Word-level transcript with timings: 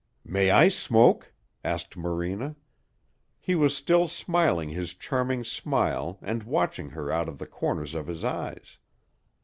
"May 0.25 0.49
I 0.49 0.67
smoke?" 0.69 1.31
asked 1.63 1.95
Morena. 1.95 2.55
He 3.39 3.53
was 3.53 3.77
still 3.77 4.07
smiling 4.07 4.69
his 4.69 4.95
charming 4.95 5.43
smile 5.43 6.17
and 6.23 6.41
watching 6.41 6.89
her 6.89 7.11
out 7.11 7.29
of 7.29 7.37
the 7.37 7.45
corners 7.45 7.93
of 7.93 8.07
his 8.07 8.23
eyes. 8.23 8.79